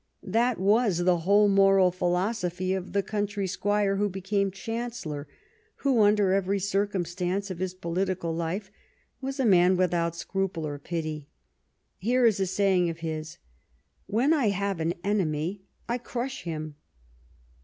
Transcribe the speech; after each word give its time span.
That 0.23 0.59
was 0.59 1.03
the 1.03 1.17
whole 1.19 1.47
moral 1.47 1.91
philosophy 1.91 2.73
of 2.73 2.91
the 2.93 3.03
country 3.03 3.45
squire 3.45 3.97
who 3.97 4.09
became 4.09 4.49
Chancellor, 4.49 5.27
who, 5.75 6.01
under 6.01 6.33
every 6.33 6.57
circumstance 6.57 7.51
of 7.51 7.59
his 7.59 7.75
pohtical 7.75 8.35
life, 8.35 8.71
was 9.21 9.39
a 9.39 9.45
man 9.45 9.77
without 9.77 10.15
scruple 10.15 10.65
or 10.65 10.79
pity. 10.79 11.27
Here 11.99 12.25
is 12.25 12.39
a 12.39 12.47
saying 12.47 12.89
of 12.89 13.01
his:" 13.01 13.37
When 14.07 14.33
I 14.33 14.49
have 14.49 14.79
an 14.79 14.95
enemy 15.03 15.61
I 15.87 15.99
crush 15.99 16.45
him." 16.45 16.77